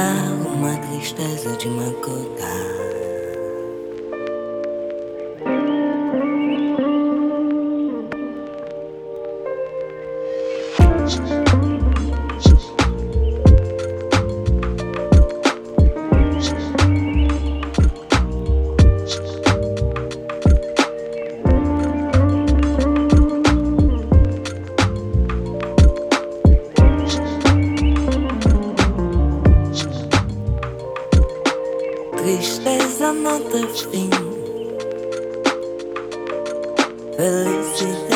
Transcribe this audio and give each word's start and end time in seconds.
Há 0.00 0.48
uma 0.54 0.76
tristeza 0.76 1.56
de 1.56 1.66
uma 1.66 1.90
gota. 1.90 2.68
wish 32.48 32.58
there's 32.64 33.00
another 33.00 33.66
thing. 33.66 34.10
Felicity. 37.16 38.07